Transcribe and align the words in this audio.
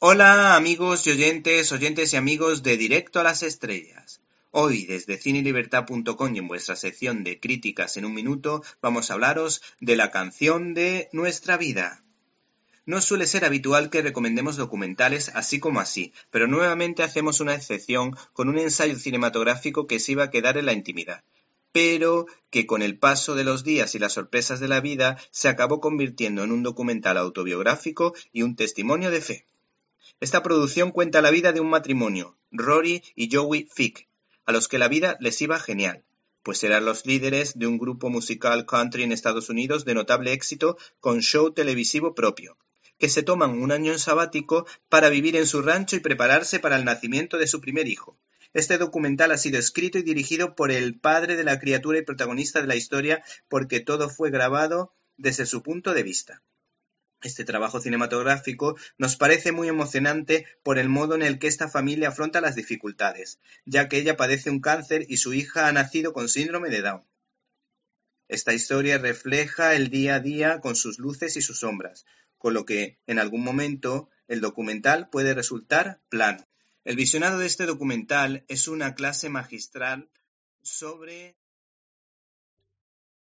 Hola 0.00 0.54
amigos 0.54 1.08
y 1.08 1.10
oyentes, 1.10 1.72
oyentes 1.72 2.12
y 2.12 2.16
amigos 2.16 2.62
de 2.62 2.76
Directo 2.76 3.18
a 3.18 3.24
las 3.24 3.42
Estrellas. 3.42 4.20
Hoy 4.52 4.86
desde 4.86 5.18
cinelibertad.com 5.18 6.36
y 6.36 6.38
en 6.38 6.46
vuestra 6.46 6.76
sección 6.76 7.24
de 7.24 7.40
críticas 7.40 7.96
en 7.96 8.04
un 8.04 8.14
minuto 8.14 8.62
vamos 8.80 9.10
a 9.10 9.14
hablaros 9.14 9.60
de 9.80 9.96
la 9.96 10.12
canción 10.12 10.72
de 10.72 11.08
nuestra 11.10 11.56
vida. 11.56 12.04
No 12.86 13.00
suele 13.00 13.26
ser 13.26 13.44
habitual 13.44 13.90
que 13.90 14.00
recomendemos 14.00 14.56
documentales 14.56 15.32
así 15.34 15.58
como 15.58 15.80
así, 15.80 16.12
pero 16.30 16.46
nuevamente 16.46 17.02
hacemos 17.02 17.40
una 17.40 17.56
excepción 17.56 18.16
con 18.32 18.48
un 18.48 18.58
ensayo 18.58 18.96
cinematográfico 18.96 19.88
que 19.88 19.98
se 19.98 20.12
iba 20.12 20.22
a 20.22 20.30
quedar 20.30 20.58
en 20.58 20.66
la 20.66 20.74
intimidad, 20.74 21.24
pero 21.72 22.26
que 22.50 22.66
con 22.66 22.82
el 22.82 23.00
paso 23.00 23.34
de 23.34 23.42
los 23.42 23.64
días 23.64 23.96
y 23.96 23.98
las 23.98 24.12
sorpresas 24.12 24.60
de 24.60 24.68
la 24.68 24.80
vida 24.80 25.18
se 25.32 25.48
acabó 25.48 25.80
convirtiendo 25.80 26.44
en 26.44 26.52
un 26.52 26.62
documental 26.62 27.18
autobiográfico 27.18 28.14
y 28.32 28.42
un 28.42 28.54
testimonio 28.54 29.10
de 29.10 29.22
fe. 29.22 29.44
Esta 30.20 30.42
producción 30.42 30.90
cuenta 30.90 31.22
la 31.22 31.30
vida 31.30 31.52
de 31.52 31.60
un 31.60 31.70
matrimonio, 31.70 32.36
Rory 32.50 33.02
y 33.14 33.34
Joey 33.34 33.68
Fick, 33.72 34.08
a 34.44 34.52
los 34.52 34.68
que 34.68 34.78
la 34.78 34.88
vida 34.88 35.16
les 35.20 35.40
iba 35.42 35.58
genial, 35.60 36.04
pues 36.42 36.64
eran 36.64 36.84
los 36.84 37.04
líderes 37.04 37.58
de 37.58 37.66
un 37.66 37.78
grupo 37.78 38.08
musical 38.08 38.64
country 38.64 39.02
en 39.02 39.12
Estados 39.12 39.50
Unidos 39.50 39.84
de 39.84 39.94
notable 39.94 40.32
éxito 40.32 40.78
con 41.00 41.20
show 41.20 41.52
televisivo 41.52 42.14
propio, 42.14 42.56
que 42.98 43.08
se 43.08 43.22
toman 43.22 43.60
un 43.60 43.70
año 43.70 43.92
en 43.92 43.98
sabático 43.98 44.66
para 44.88 45.10
vivir 45.10 45.36
en 45.36 45.46
su 45.46 45.62
rancho 45.62 45.96
y 45.96 46.00
prepararse 46.00 46.58
para 46.58 46.76
el 46.76 46.84
nacimiento 46.84 47.38
de 47.38 47.46
su 47.46 47.60
primer 47.60 47.86
hijo. 47.86 48.18
Este 48.54 48.78
documental 48.78 49.30
ha 49.30 49.38
sido 49.38 49.58
escrito 49.58 49.98
y 49.98 50.02
dirigido 50.02 50.54
por 50.54 50.72
el 50.72 50.98
padre 50.98 51.36
de 51.36 51.44
la 51.44 51.60
criatura 51.60 51.98
y 51.98 52.02
protagonista 52.02 52.60
de 52.60 52.66
la 52.66 52.76
historia 52.76 53.22
porque 53.48 53.80
todo 53.80 54.08
fue 54.08 54.30
grabado 54.30 54.94
desde 55.18 55.44
su 55.44 55.62
punto 55.62 55.92
de 55.92 56.02
vista. 56.02 56.42
Este 57.20 57.44
trabajo 57.44 57.80
cinematográfico 57.80 58.76
nos 58.96 59.16
parece 59.16 59.50
muy 59.50 59.68
emocionante 59.68 60.46
por 60.62 60.78
el 60.78 60.88
modo 60.88 61.16
en 61.16 61.22
el 61.22 61.40
que 61.40 61.48
esta 61.48 61.68
familia 61.68 62.08
afronta 62.08 62.40
las 62.40 62.54
dificultades, 62.54 63.40
ya 63.64 63.88
que 63.88 63.98
ella 63.98 64.16
padece 64.16 64.50
un 64.50 64.60
cáncer 64.60 65.04
y 65.08 65.16
su 65.16 65.34
hija 65.34 65.66
ha 65.66 65.72
nacido 65.72 66.12
con 66.12 66.28
síndrome 66.28 66.70
de 66.70 66.82
Down. 66.82 67.04
Esta 68.28 68.52
historia 68.52 68.98
refleja 68.98 69.74
el 69.74 69.88
día 69.88 70.16
a 70.16 70.20
día 70.20 70.60
con 70.60 70.76
sus 70.76 70.98
luces 70.98 71.36
y 71.36 71.42
sus 71.42 71.60
sombras, 71.60 72.04
con 72.36 72.54
lo 72.54 72.64
que, 72.64 72.98
en 73.06 73.18
algún 73.18 73.42
momento, 73.42 74.10
el 74.28 74.40
documental 74.40 75.08
puede 75.08 75.34
resultar 75.34 76.00
plano. 76.08 76.46
El 76.84 76.94
visionado 76.94 77.38
de 77.38 77.46
este 77.46 77.66
documental 77.66 78.44
es 78.48 78.68
una 78.68 78.94
clase 78.94 79.28
magistral 79.28 80.08
sobre 80.62 81.36